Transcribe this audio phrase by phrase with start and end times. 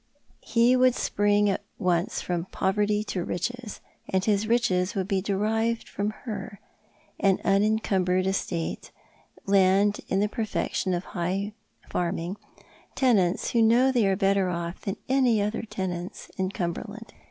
[0.41, 5.87] He would spring at once from poverty to riches, and his riches would be derived
[5.87, 6.59] from her—
[7.19, 8.89] an unencumbered estate,
[9.45, 11.53] land in the perfection of high
[11.87, 12.37] farming,
[12.95, 17.13] tenants who know they are better off than any other tenants in Cumberland.